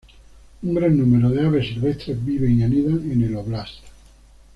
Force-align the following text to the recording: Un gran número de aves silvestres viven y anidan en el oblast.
Un 0.63 0.73
gran 0.77 0.97
número 0.97 1.29
de 1.29 1.45
aves 1.45 1.67
silvestres 1.67 2.25
viven 2.25 2.57
y 2.59 2.63
anidan 2.63 3.11
en 3.11 3.21
el 3.23 3.35
oblast. 3.35 3.83